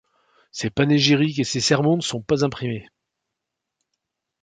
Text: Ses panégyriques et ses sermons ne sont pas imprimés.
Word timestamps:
Ses 0.51 0.71
panégyriques 0.71 1.37
et 1.37 1.43
ses 1.43 1.59
sermons 1.59 1.95
ne 1.95 2.01
sont 2.01 2.23
pas 2.23 2.43
imprimés. 2.43 2.89